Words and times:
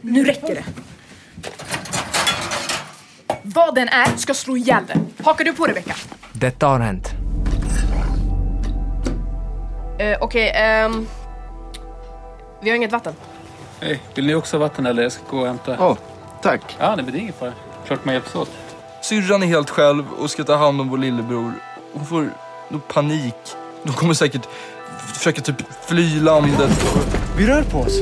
Nu 0.00 0.24
räcker 0.24 0.54
det. 0.54 0.64
Vad 3.42 3.74
den 3.74 3.88
är 3.88 4.16
ska 4.16 4.34
slå 4.34 4.56
ihjäl 4.56 4.82
den. 4.86 5.06
Hakar 5.24 5.44
du 5.44 5.52
på 5.52 5.66
Rebecka? 5.66 5.94
Detta 6.32 6.66
har 6.66 6.80
hänt. 6.80 7.10
Uh, 10.00 10.16
Okej, 10.20 10.52
ehm... 10.54 11.06
vi 12.62 12.70
har 12.70 12.76
inget 12.76 12.92
vatten. 12.92 13.14
Hej, 13.80 14.00
vill 14.14 14.26
ni 14.26 14.34
också 14.34 14.56
ha 14.56 14.60
vatten 14.60 14.86
eller? 14.86 15.02
Jag 15.02 15.12
ska 15.12 15.22
gå 15.30 15.38
och 15.38 15.46
hämta. 15.46 15.76
Ja, 15.78 15.96
tack. 16.42 16.76
Ja, 16.78 16.96
nej, 16.96 17.04
men 17.04 17.14
det 17.14 17.18
är 17.18 17.20
ingen 17.20 17.32
fara. 17.32 17.52
Klart 17.86 18.04
man 18.04 18.14
hjälps 18.14 18.34
åt. 18.34 18.50
Syrran 19.02 19.42
är 19.42 19.46
helt 19.46 19.70
själv 19.70 20.04
och 20.18 20.30
ska 20.30 20.44
ta 20.44 20.56
hand 20.56 20.80
om 20.80 20.88
vår 20.88 20.98
lillebror. 20.98 21.52
Hon 21.92 22.06
får 22.06 22.30
nog 22.68 22.88
panik. 22.88 23.34
De 23.82 23.92
kommer 23.92 24.14
säkert 24.14 24.48
försöka 25.14 25.40
typ 25.40 25.56
fly 25.86 26.20
landet. 26.20 26.70
Vi 27.36 27.46
rör 27.46 27.62
på 27.62 27.78
oss. 27.78 27.98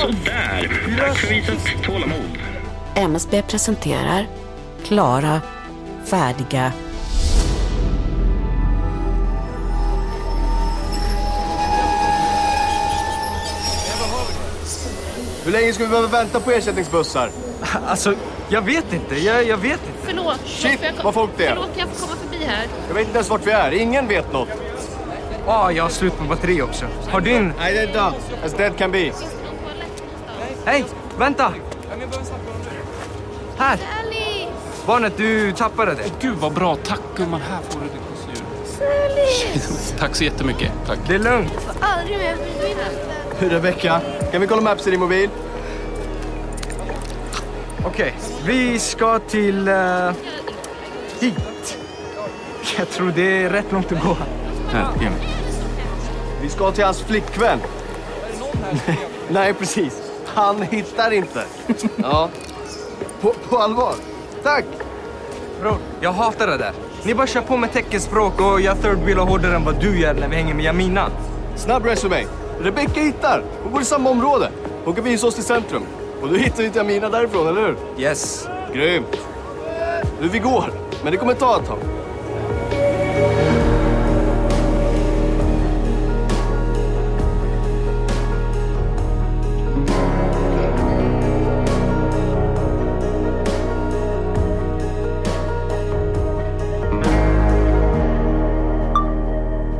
Sådär. 0.00 0.85
Tack 0.98 1.16
för 1.18 1.28
visat 1.28 1.82
tålamod. 1.84 2.38
MSB 2.94 3.42
presenterar 3.42 4.26
Klara, 4.84 5.40
färdiga 6.04 6.72
Hur 15.44 15.52
länge 15.52 15.72
ska 15.72 15.84
vi 15.84 15.90
behöva 15.90 16.08
vänta 16.08 16.40
på 16.40 16.50
ersättningsbussar? 16.50 17.30
Alltså, 17.86 18.14
jag 18.48 18.62
vet 18.62 18.92
inte. 18.92 19.18
Jag, 19.18 19.46
jag 19.46 19.56
vet 19.56 19.70
inte. 19.72 19.98
Förlåt. 20.02 20.40
Shit, 20.44 20.78
jag, 20.82 21.04
vad 21.04 21.14
folk 21.14 21.30
det 21.36 21.46
är. 21.46 21.48
Förlåt, 21.54 21.70
jag 21.76 21.88
får 21.88 22.06
komma 22.06 22.18
förbi 22.22 22.44
här. 22.44 22.66
Jag 22.88 22.94
vet 22.94 23.06
inte 23.06 23.16
ens 23.16 23.30
vart 23.30 23.46
vi 23.46 23.50
är. 23.50 23.72
Ingen 23.72 24.08
vet 24.08 24.32
något. 24.32 24.48
Ah, 25.46 25.70
jag 25.70 25.82
har 25.82 25.90
slut 25.90 26.18
på 26.18 26.24
batteri 26.24 26.62
också. 26.62 26.86
Har 27.10 27.20
din... 27.20 27.52
Nej, 27.58 27.74
det 27.74 27.80
är 27.80 27.86
done. 27.86 28.16
As 28.44 28.52
dead 28.52 28.76
can 28.78 28.92
be. 28.92 29.12
Hej, 30.66 30.84
vänta! 31.18 31.52
Här! 33.56 33.78
Alice! 34.00 34.52
Barnet, 34.86 35.16
du 35.16 35.52
tappade 35.52 35.94
det. 35.94 36.10
Gud 36.20 36.36
vad 36.36 36.52
bra. 36.52 36.76
Tack 36.76 37.00
gumman. 37.16 37.40
Här 37.40 37.58
får 37.68 37.80
du 37.80 37.86
ditt 37.86 38.02
gosedjur. 38.10 39.98
Tack 39.98 40.16
så 40.16 40.24
jättemycket. 40.24 40.72
Tack. 40.86 40.98
Det 41.08 41.14
är 41.14 41.18
lugnt. 41.18 41.52
Aldrig 41.80 42.18
mer 42.18 42.36
försvinna. 42.36 43.54
Rebecka, 43.54 44.00
kan 44.32 44.40
vi 44.40 44.46
kolla 44.46 44.62
Maps 44.62 44.86
i 44.86 44.90
din 44.90 45.00
mobil? 45.00 45.30
Okej, 47.84 48.14
vi 48.46 48.78
ska 48.78 49.18
till... 49.18 49.68
Uh, 49.68 50.12
hit. 51.20 51.78
Jag 52.78 52.90
tror 52.90 53.12
det 53.16 53.42
är 53.42 53.50
rätt 53.50 53.72
långt 53.72 53.92
att 53.92 54.02
gå. 54.02 54.16
Här. 54.72 54.88
Vi 56.42 56.48
ska 56.48 56.72
till 56.72 56.84
hans 56.84 57.00
flickvän. 57.00 57.58
Nej, 59.28 59.54
precis. 59.54 60.05
Han 60.36 60.62
hittar 60.62 61.10
inte. 61.10 61.44
Ja. 61.96 62.28
På, 63.20 63.34
på 63.48 63.56
allvar. 63.58 63.94
Tack! 64.42 64.64
Bror, 65.60 65.76
jag 66.00 66.12
hatar 66.12 66.46
det 66.46 66.56
där. 66.56 66.72
Ni 67.04 67.14
bara 67.14 67.26
kör 67.26 67.40
på 67.40 67.56
med 67.56 67.72
teckenspråk 67.72 68.40
och 68.40 68.60
jag 68.60 68.82
third 68.82 68.98
wheelar 68.98 69.24
hårdare 69.24 69.56
än 69.56 69.64
vad 69.64 69.80
du 69.80 70.00
gör 70.00 70.14
när 70.14 70.28
vi 70.28 70.36
hänger 70.36 70.54
med 70.54 70.64
Jamina. 70.64 71.10
Snabb 71.56 71.86
resumé. 71.86 72.24
Rebecca 72.60 73.00
hittar. 73.00 73.42
Hon 73.62 73.72
bor 73.72 73.82
i 73.82 73.84
samma 73.84 74.10
område. 74.10 74.50
Hon 74.84 74.94
kan 74.94 75.04
visa 75.04 75.26
oss 75.26 75.34
till 75.34 75.44
centrum. 75.44 75.82
Och 76.22 76.28
du 76.28 76.38
hittar 76.38 76.64
inte 76.64 76.80
Amina 76.80 77.08
därifrån, 77.08 77.48
eller 77.48 77.60
hur? 77.60 77.76
Yes. 77.98 78.48
Grymt. 78.74 79.16
Nu, 80.20 80.28
vi 80.28 80.38
går. 80.38 80.72
Men 81.02 81.12
det 81.12 81.18
kommer 81.18 81.34
ta 81.34 81.60
ett 81.60 81.66
tag. 81.66 81.78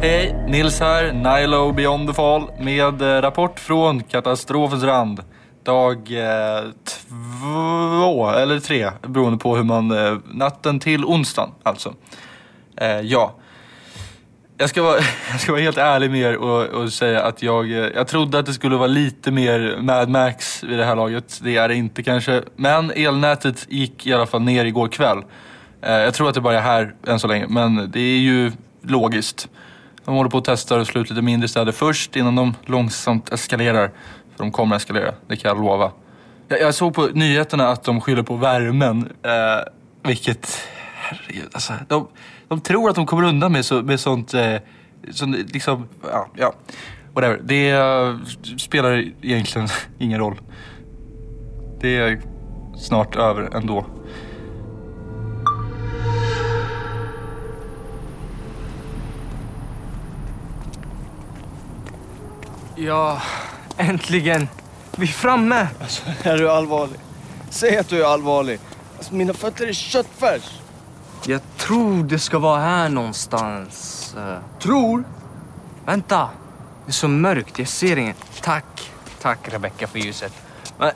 Hej, 0.06 0.34
Nils 0.47 0.81
här, 0.81 1.12
Nilo 1.12 1.72
Beyond 1.72 2.09
the 2.09 2.15
Fall 2.15 2.50
med 2.59 3.03
eh, 3.03 3.22
rapport 3.22 3.61
från 3.61 4.03
katastrofens 4.03 4.83
rand. 4.83 5.21
Dag 5.65 5.97
eh, 5.97 6.65
två, 6.84 8.31
eller 8.31 8.61
tre, 8.61 8.91
beroende 9.03 9.39
på 9.39 9.56
hur 9.56 9.65
man... 9.65 9.91
Eh, 9.91 10.17
natten 10.25 10.81
till 10.81 11.05
onsdagen 11.05 11.50
alltså. 11.62 11.94
Eh, 12.77 13.00
ja. 13.00 13.34
Jag 14.59 14.69
ska, 14.69 14.83
vara, 14.83 14.99
jag 15.31 15.41
ska 15.41 15.53
vara 15.53 15.62
helt 15.62 15.78
ärlig 15.78 16.11
med 16.11 16.21
er 16.21 16.37
och, 16.37 16.67
och 16.67 16.93
säga 16.93 17.23
att 17.23 17.43
jag, 17.43 17.71
eh, 17.71 17.78
jag 17.78 18.09
trodde 18.09 18.38
att 18.38 18.47
det 18.47 18.55
skulle 18.55 18.77
vara 18.77 18.87
lite 18.87 19.31
mer 19.31 19.77
Mad 19.81 20.09
Max 20.09 20.65
vid 20.65 20.78
det 20.78 20.84
här 20.84 20.97
laget. 20.97 21.41
Det 21.43 21.56
är 21.56 21.69
det 21.69 21.75
inte 21.75 22.03
kanske. 22.03 22.43
Men 22.56 22.91
elnätet 22.91 23.67
gick 23.69 24.06
i 24.06 24.12
alla 24.12 24.27
fall 24.27 24.43
ner 24.43 24.65
igår 24.65 24.88
kväll. 24.88 25.19
Eh, 25.83 25.93
jag 25.93 26.15
tror 26.15 26.28
att 26.28 26.34
det 26.34 26.41
bara 26.41 26.59
är 26.59 26.62
här 26.62 26.94
än 27.06 27.21
så 27.21 27.27
länge, 27.27 27.47
men 27.49 27.91
det 27.91 28.00
är 28.00 28.19
ju 28.19 28.53
logiskt. 28.83 29.49
De 30.06 30.15
håller 30.15 30.31
på 30.31 30.39
att 30.39 30.44
testa 30.44 30.81
och 30.81 30.87
slå 30.87 31.00
ut 31.00 31.11
lite 31.11 31.22
mindre 31.22 31.49
städer 31.49 31.72
först 31.72 32.17
innan 32.17 32.37
de 32.37 32.55
långsamt 32.65 33.33
eskalerar. 33.33 33.91
För 34.37 34.44
de 34.44 34.53
kommer 34.53 34.77
eskalera, 34.77 35.15
det 35.28 35.37
kan 35.37 35.49
jag 35.49 35.65
lova. 35.65 35.93
Jag, 36.49 36.61
jag 36.61 36.75
såg 36.75 36.94
på 36.94 37.06
nyheterna 37.06 37.69
att 37.69 37.84
de 37.84 38.00
skyller 38.00 38.22
på 38.22 38.37
värmen. 38.37 39.12
Eh, 39.22 39.72
vilket, 40.03 40.69
herregud 40.94 41.49
alltså. 41.53 41.72
De, 41.89 42.09
de 42.49 42.61
tror 42.61 42.91
att 42.91 42.97
de 42.97 43.06
kommer 43.06 43.22
undan 43.22 43.53
med, 43.53 43.65
så, 43.65 43.83
med 43.83 44.00
sånt, 44.00 44.34
eh, 44.34 44.56
som 45.11 45.33
liksom, 45.33 45.89
ja, 46.11 46.28
ja. 46.34 46.53
Whatever. 47.15 47.41
Det 47.43 47.71
eh, 47.71 48.17
spelar 48.59 49.05
egentligen 49.23 49.69
ingen 49.99 50.21
roll. 50.21 50.41
Det 51.81 51.97
är 51.97 52.21
snart 52.78 53.17
över 53.17 53.56
ändå. 53.56 53.87
Ja, 62.76 63.22
äntligen. 63.76 64.48
Vi 64.97 65.03
är 65.03 65.12
framme. 65.12 65.69
Alltså, 65.81 66.03
är 66.22 66.38
du 66.38 66.50
allvarlig? 66.50 67.00
Säg 67.50 67.76
att 67.76 67.88
du 67.88 68.03
är 68.04 68.06
allvarlig. 68.06 68.60
Alltså, 68.97 69.14
mina 69.14 69.34
fötter 69.34 69.66
är 69.66 69.72
köttfärs. 69.72 70.60
Jag 71.26 71.41
tror 71.56 72.04
det 72.04 72.19
ska 72.19 72.38
vara 72.38 72.60
här 72.60 72.88
någonstans. 72.88 74.14
Eh, 74.19 74.38
Tror? 74.60 75.04
vänta. 75.84 76.28
Det 76.84 76.91
är 76.91 76.92
så 76.92 77.09
mörkt, 77.09 77.59
jag 77.59 77.69
ser 77.69 77.97
inget. 77.97 78.16
Tack. 78.42 78.93
Tack 79.22 79.38
Rebecca 79.53 79.87
för 79.87 79.98
ljuset. 79.98 80.32
Men, 80.78 80.93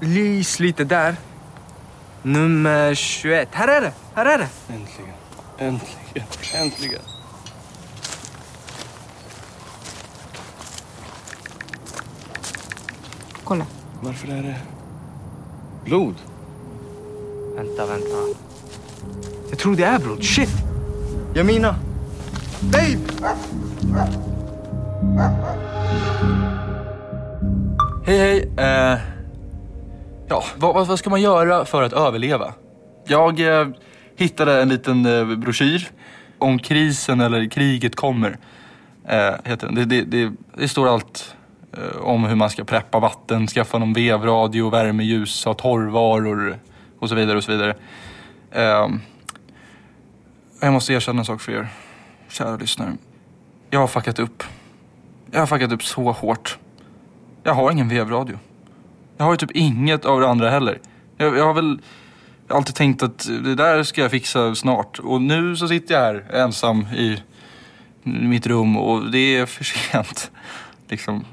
lys 0.00 0.60
lite 0.60 0.84
där. 0.84 1.16
Nummer 2.22 2.94
21. 2.94 3.48
Här 3.52 3.68
är 3.68 3.80
det. 3.80 3.92
Här 4.14 4.26
är 4.26 4.38
det. 4.38 4.48
Äntligen. 4.74 5.14
Äntligen. 5.58 6.28
Äntligen. 6.54 7.00
Kolla. 13.44 13.66
Varför 14.00 14.28
är 14.28 14.42
det 14.42 14.56
blod? 15.84 16.14
Vänta, 17.56 17.86
vänta. 17.86 18.38
Jag 19.50 19.58
tror 19.58 19.76
det 19.76 19.84
är 19.84 19.98
blod. 19.98 20.24
Shit! 20.24 20.50
Jamina! 21.34 21.76
Babe! 22.60 22.98
Hej 28.06 28.18
hej. 28.18 28.50
Eh, 28.56 28.98
ja, 30.28 30.44
vad, 30.56 30.86
vad, 30.86 30.98
ska 30.98 31.10
man 31.10 31.22
göra 31.22 31.64
för 31.64 31.82
att 31.82 31.92
överleva? 31.92 32.52
Jag 33.06 33.40
eh, 33.40 33.68
hittade 34.16 34.62
en 34.62 34.68
liten 34.68 35.06
eh, 35.06 35.36
broschyr 35.36 35.90
om 36.38 36.58
krisen 36.58 37.20
eller 37.20 37.50
kriget 37.50 37.96
kommer. 37.96 38.38
Eh, 39.08 39.34
heter 39.44 39.66
den. 39.66 39.74
Det, 39.74 39.84
det, 39.84 40.02
det, 40.02 40.32
det 40.56 40.68
står 40.68 40.88
allt 40.88 41.36
Eh, 41.76 41.96
om 41.96 42.24
hur 42.24 42.36
man 42.36 42.50
ska 42.50 42.64
preppa 42.64 42.98
vatten, 42.98 43.46
skaffa 43.46 43.78
någon 43.78 43.92
vevradio, 43.92 44.70
värmeljus, 44.70 45.44
ha 45.44 45.54
torrvaror 45.54 46.58
och 46.98 47.08
så 47.08 47.14
vidare 47.14 47.36
och 47.36 47.44
så 47.44 47.52
vidare. 47.52 47.74
Eh, 48.50 48.88
jag 50.60 50.72
måste 50.72 50.92
erkänna 50.92 51.18
en 51.18 51.24
sak 51.24 51.40
för 51.40 51.52
er, 51.52 51.68
kära 52.28 52.56
lyssnare. 52.56 52.92
Jag 53.70 53.80
har 53.80 53.86
fuckat 53.86 54.18
upp. 54.18 54.42
Jag 55.30 55.40
har 55.40 55.46
fuckat 55.46 55.72
upp 55.72 55.82
så 55.82 56.12
hårt. 56.12 56.58
Jag 57.42 57.54
har 57.54 57.70
ingen 57.70 57.88
vevradio. 57.88 58.38
Jag 59.16 59.24
har 59.24 59.32
ju 59.32 59.36
typ 59.36 59.50
inget 59.50 60.04
av 60.04 60.20
det 60.20 60.28
andra 60.28 60.50
heller. 60.50 60.80
Jag, 61.16 61.36
jag 61.36 61.46
har 61.46 61.54
väl 61.54 61.80
alltid 62.48 62.74
tänkt 62.74 63.02
att 63.02 63.28
det 63.44 63.54
där 63.54 63.82
ska 63.82 64.00
jag 64.00 64.10
fixa 64.10 64.54
snart. 64.54 64.98
Och 64.98 65.22
nu 65.22 65.56
så 65.56 65.68
sitter 65.68 65.94
jag 65.94 66.00
här 66.00 66.34
ensam 66.34 66.80
i 66.80 67.22
mitt 68.02 68.46
rum 68.46 68.76
och 68.76 69.10
det 69.10 69.36
är 69.36 69.46
för 69.46 69.64
sent. 69.64 70.30
Liksom 70.88 71.24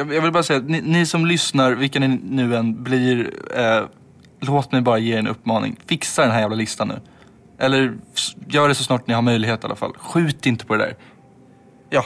jag, 0.00 0.14
jag 0.14 0.22
vill 0.22 0.32
bara 0.32 0.42
säga, 0.42 0.60
ni, 0.60 0.80
ni, 0.80 1.06
som 1.06 1.26
lyssnar, 1.26 1.72
vilka 1.72 2.00
ni 2.00 2.08
nu 2.08 2.56
än 2.56 2.82
blir, 2.82 3.30
eh, 3.56 3.84
låt 4.40 4.72
mig 4.72 4.80
bara 4.80 4.98
ge 4.98 5.14
er 5.14 5.18
en 5.18 5.26
uppmaning. 5.26 5.76
Fixa 5.86 6.22
den 6.22 6.30
här 6.30 6.40
jävla 6.40 6.56
listan 6.56 6.88
nu. 6.88 7.00
Eller 7.58 7.94
gör 8.48 8.68
det 8.68 8.74
så 8.74 8.84
snart 8.84 9.06
ni 9.06 9.14
har 9.14 9.22
möjlighet 9.22 9.64
i 9.64 9.66
alla 9.66 9.76
fall. 9.76 9.92
Skjut 9.98 10.46
inte 10.46 10.66
på 10.66 10.76
det 10.76 10.84
där. 10.84 10.96
Ja, 11.90 12.04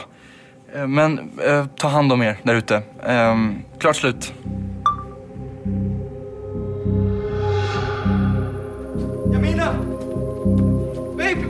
eh, 0.75 0.87
men 0.87 1.39
eh, 1.45 1.65
ta 1.65 1.87
hand 1.87 2.11
om 2.11 2.21
er 2.21 2.39
där 2.43 2.55
ute. 2.55 2.81
Ehm, 3.03 3.61
klart 3.79 3.95
slut. 3.95 4.33
Jamina! 9.33 9.73
Babe! 11.17 11.45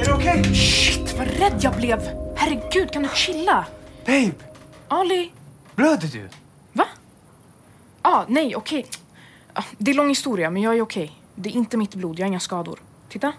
Är 0.00 0.04
det 0.04 0.12
okej? 0.12 0.40
Okay? 0.40 0.54
Shit, 0.54 1.18
vad 1.18 1.28
rädd 1.28 1.58
jag 1.60 1.76
blev! 1.76 2.00
Herregud, 2.36 2.90
kan 2.92 3.02
du 3.02 3.08
chilla? 3.14 3.64
Babe! 4.06 4.55
Ali? 4.88 5.32
blöder 5.74 6.08
du? 6.08 6.28
Va? 6.72 6.84
Ah, 8.02 8.24
nej, 8.28 8.56
okej. 8.56 8.86
Ah, 9.52 9.62
det 9.78 9.90
är 9.90 9.94
lång 9.94 10.08
historia, 10.08 10.50
men 10.50 10.62
jag 10.62 10.76
är 10.76 10.82
okej. 10.82 11.12
Det 11.34 11.48
är 11.48 11.52
inte 11.52 11.76
mitt 11.76 11.94
blod, 11.94 12.18
jag 12.18 12.24
har 12.24 12.28
inga 12.28 12.40
skador. 12.40 12.78
Titta. 13.08 13.32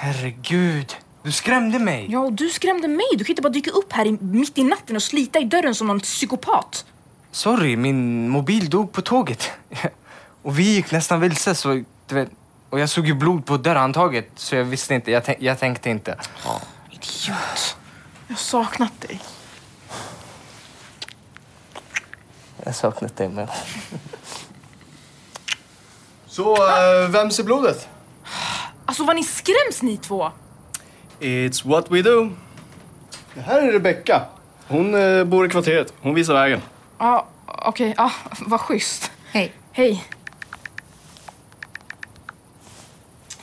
Herregud, 0.00 0.96
du 1.22 1.32
skrämde 1.32 1.78
mig. 1.78 2.06
Ja, 2.10 2.20
och 2.20 2.32
du 2.32 2.48
skrämde 2.48 2.88
mig. 2.88 3.06
Du 3.12 3.24
kan 3.24 3.32
inte 3.32 3.42
bara 3.42 3.52
dyka 3.52 3.70
upp 3.70 3.92
här 3.92 4.06
i, 4.06 4.12
mitt 4.20 4.58
i 4.58 4.64
natten 4.64 4.96
och 4.96 5.02
slita 5.02 5.38
i 5.38 5.44
dörren 5.44 5.74
som 5.74 5.86
någon 5.86 6.00
psykopat. 6.00 6.84
Sorry, 7.30 7.76
min 7.76 8.28
mobil 8.28 8.70
dog 8.70 8.92
på 8.92 9.02
tåget. 9.02 9.50
Och 10.42 10.58
vi 10.58 10.74
gick 10.74 10.90
nästan 10.90 11.20
vilse 11.20 11.54
så, 11.54 11.84
du 12.06 12.14
vet. 12.14 12.30
Och 12.70 12.80
jag 12.80 12.88
såg 12.88 13.06
ju 13.06 13.14
blod 13.14 13.46
på 13.46 13.56
dörrhandtaget 13.56 14.30
så 14.34 14.56
jag 14.56 14.64
visste 14.64 14.94
inte, 14.94 15.10
jag, 15.10 15.36
jag 15.38 15.58
tänkte 15.58 15.90
inte. 15.90 16.16
Idiot. 16.90 17.76
Jag 18.26 18.34
har 18.34 18.36
saknat 18.36 19.00
dig. 19.00 19.20
Jag 22.58 22.66
har 22.66 22.72
saknat 22.72 23.16
dig 23.16 23.28
med. 23.28 23.48
Så, 26.26 26.52
uh, 26.52 27.10
vems 27.10 27.38
är 27.38 27.44
blodet? 27.44 27.88
Alltså 28.84 29.04
vad 29.04 29.16
ni 29.16 29.22
skräms 29.22 29.82
ni 29.82 29.96
två. 29.96 30.30
It's 31.20 31.68
what 31.68 31.90
we 31.90 32.02
do. 32.02 32.30
Det 33.34 33.40
här 33.40 33.62
är 33.62 33.72
Rebecca. 33.72 34.22
Hon 34.66 34.94
eh, 34.94 35.24
bor 35.24 35.46
i 35.46 35.48
kvarteret. 35.48 35.92
Hon 36.00 36.14
visar 36.14 36.34
vägen. 36.34 36.60
Ja, 36.98 37.26
okej. 37.46 37.94
Ja, 37.96 38.12
vad 38.40 38.60
schysst. 38.60 39.10
Hej. 39.30 39.52
Hej. 39.72 40.04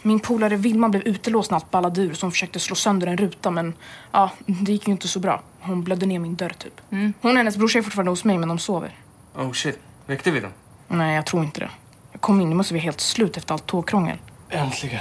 Min 0.01 0.19
polare 0.19 0.55
Vilma 0.55 0.89
blev 0.89 1.03
utelåst 1.07 1.51
när 1.51 1.55
allt 1.55 1.71
ballade 1.71 2.01
ur 2.01 2.13
så 2.13 2.25
hon 2.25 2.31
försökte 2.31 2.59
slå 2.59 2.75
sönder 2.75 3.07
en 3.07 3.17
ruta 3.17 3.51
men 3.51 3.73
ja, 4.11 4.31
det 4.45 4.71
gick 4.71 4.87
ju 4.87 4.91
inte 4.91 5.07
så 5.07 5.19
bra. 5.19 5.41
Hon 5.59 5.83
blödde 5.83 6.05
ner 6.05 6.19
min 6.19 6.35
dörr 6.35 6.53
typ. 6.57 6.81
Hon 6.89 7.13
och 7.21 7.37
hennes 7.37 7.57
brorsa 7.57 7.79
är 7.79 7.83
fortfarande 7.83 8.11
hos 8.11 8.23
mig 8.23 8.37
men 8.37 8.49
de 8.49 8.59
sover. 8.59 8.95
Oh 9.37 9.51
shit, 9.53 9.79
väckte 10.05 10.31
vi 10.31 10.39
dem? 10.39 10.51
Nej, 10.87 11.15
jag 11.15 11.25
tror 11.25 11.43
inte 11.43 11.59
det. 11.59 11.69
Jag 12.11 12.21
kom 12.21 12.41
in, 12.41 12.49
det 12.49 12.55
måste 12.55 12.73
vara 12.73 12.83
helt 12.83 13.01
slut 13.01 13.37
efter 13.37 13.53
allt 13.53 13.65
tågkrångel. 13.65 14.17
Äntligen. 14.49 14.99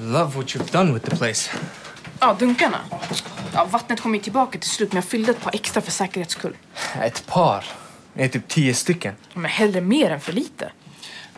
Love 0.00 0.36
what 0.36 0.46
you've 0.46 0.72
done 0.72 0.92
with 0.92 1.10
the 1.10 1.16
place. 1.16 1.50
Ja, 2.20 2.36
dunkarna. 2.38 2.78
Ja, 3.54 3.64
vattnet 3.64 4.00
kom 4.00 4.14
ju 4.14 4.20
tillbaka 4.20 4.58
till 4.58 4.70
slut 4.70 4.92
men 4.92 4.96
jag 4.96 5.04
fyllde 5.04 5.30
ett 5.30 5.40
par 5.40 5.54
extra 5.54 5.82
för 5.82 5.90
säkerhets 5.90 6.32
skull. 6.32 6.56
Ett 7.02 7.26
par. 7.26 7.64
Det 8.14 8.24
är 8.24 8.28
typ 8.28 8.48
tio 8.48 8.74
stycken. 8.74 9.14
Men 9.34 9.44
hellre 9.44 9.80
mer 9.80 10.10
än 10.10 10.20
för 10.20 10.32
lite. 10.32 10.72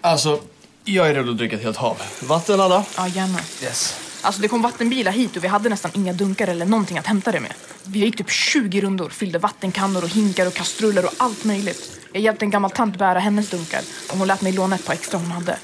Alltså, 0.01 0.41
jag 0.85 1.09
är 1.11 1.15
redo 1.15 1.31
att 1.31 1.39
dricka 1.39 1.57
ett 1.57 1.63
helt 1.63 1.77
hav. 1.77 2.03
Vatten, 2.23 2.61
Anna? 2.61 2.85
Ja, 2.97 3.09
gärna. 3.09 3.39
Yes. 3.63 4.04
Alltså 4.25 4.43
det 4.43 4.49
kom 4.49 4.63
vattenbilar 4.63 5.13
hit 5.13 5.37
och 5.37 5.45
vi 5.45 5.49
hade 5.49 5.69
nästan 5.69 5.91
inga 5.95 6.13
dunkar 6.13 6.49
eller 6.49 6.67
någonting 6.67 6.99
att 6.99 7.07
hämta 7.07 7.33
det 7.33 7.41
med. 7.41 7.55
Vi 7.85 7.99
gick 7.99 8.17
typ 8.17 8.31
20 8.31 8.81
rundor, 8.81 9.09
fyllde 9.09 9.39
vattenkannor 9.39 10.03
och 10.03 10.09
hinkar 10.09 10.47
och 10.47 10.55
kastruller 10.55 11.05
och 11.05 11.13
allt 11.17 11.45
möjligt. 11.45 12.01
Jag 12.13 12.23
hjälpte 12.23 12.45
en 12.45 12.51
gammal 12.51 12.71
tant 12.71 12.99
bära 12.99 13.19
hennes 13.19 13.51
dunkar 13.51 13.83
och 14.11 14.19
hon 14.19 14.27
lät 14.29 14.43
mig 14.43 14.53
låna 14.53 14.77
ett 14.77 14.87
par 14.87 14.93
extra 14.93 15.19
hon 15.19 15.31
hade. 15.31 15.59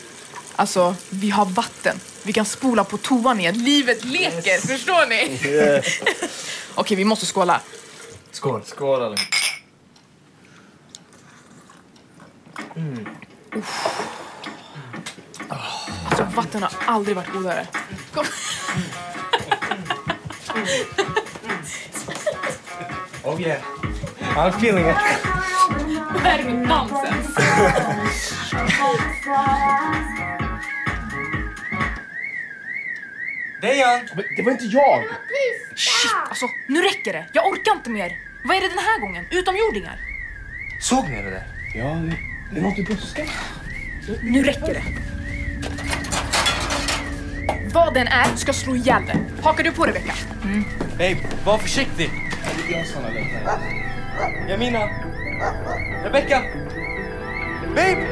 Alltså, 0.57 0.95
vi 1.11 1.31
har 1.31 1.45
vatten. 1.45 2.01
Vi 2.23 2.33
kan 2.33 2.45
spola 2.45 2.85
på 2.85 2.97
toan 2.97 3.41
igen. 3.41 3.65
Livet 3.65 4.05
leker, 4.05 4.67
förstår 4.67 5.07
ni? 5.09 5.83
Okej, 6.75 6.97
vi 6.97 7.05
måste 7.05 7.27
skåla. 7.27 7.61
Skål. 8.33 8.63
Skål, 8.65 9.03
Anna. 9.03 9.17
Alltså, 16.09 16.27
vatten 16.35 16.63
har 16.63 16.73
aldrig 16.87 17.17
varit 17.17 17.33
godare. 17.33 17.67
Kom. 18.13 18.25
Oh 23.25 23.41
yeah. 23.41 23.63
I'm 24.37 24.49
feeling 24.49 24.89
it. 24.89 24.97
Det 26.13 26.19
här 26.19 26.39
är 26.39 26.53
nonsens. 26.53 27.37
Dejan! 33.63 34.01
Det 34.37 34.43
var 34.43 34.53
inte 34.53 34.65
jag! 34.65 35.05
Shit, 35.77 36.13
alltså 36.29 36.47
nu 36.67 36.83
räcker 36.83 37.13
det. 37.13 37.27
Jag 37.33 37.47
orkar 37.47 37.73
inte 37.73 37.91
mer. 37.91 38.17
Vad 38.45 38.57
är 38.57 38.61
det 38.61 38.69
den 38.69 38.79
här 38.79 39.01
gången? 39.01 39.25
Utomjordingar? 39.31 39.99
Såg 40.81 41.09
ni 41.09 41.23
det 41.23 41.31
där? 41.31 41.43
Ja, 41.75 41.85
det, 41.85 42.17
det 42.53 42.59
är 42.59 42.63
något 42.63 42.79
i 42.79 42.83
busken. 42.83 43.27
Nu 44.23 44.43
räcker 44.43 44.75
det. 44.75 44.83
Vad 47.73 47.95
den 47.95 48.07
är 48.07 48.37
ska 48.37 48.53
slå 48.53 48.77
ihjäl 48.77 49.03
det. 49.07 49.43
Hakar 49.43 49.65
du 49.65 49.73
på 49.73 49.85
Rebecka? 49.85 50.13
Babe, 50.99 51.17
var 51.45 51.59
försiktig. 51.59 52.11
Jamina. 54.49 54.79
Rebecca. 56.05 56.43
Babe! 57.75 58.07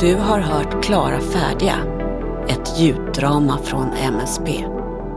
Du 0.00 0.14
har 0.14 0.38
hört 0.38 0.84
Klara 0.84 1.20
färdiga, 1.20 1.76
ett 2.48 2.78
ljuddrama 2.78 3.58
från 3.58 3.92
MSB. 3.92 4.64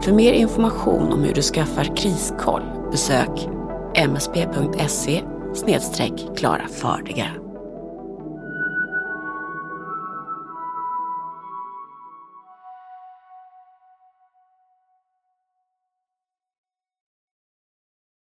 För 0.02 0.12
mer 0.12 0.32
information 0.32 1.12
om 1.12 1.24
hur 1.24 1.34
du 1.34 1.42
skaffar 1.42 1.96
kriskoll 1.96 2.62
besök 2.90 3.48
msb.se 3.94 5.22
klara 6.36 6.68
färdiga. 6.68 7.47